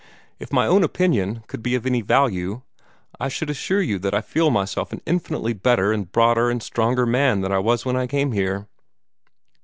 [0.39, 2.63] If my own opinion could be of any value,
[3.19, 7.05] I should assure you that I feel myself an infinitely better and broader and stronger
[7.05, 8.67] man than I was when I came here."